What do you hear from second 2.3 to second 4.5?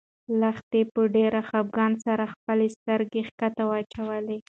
خپلې سترګې ښکته واچولې.